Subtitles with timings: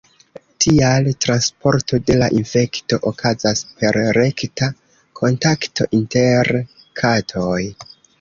[0.63, 4.71] Tial transporto de la infekto okazas per rekta
[5.21, 6.51] kontakto inter
[7.03, 7.61] katoj.